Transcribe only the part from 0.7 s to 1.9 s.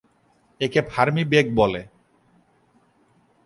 Fermi বেগ বলে।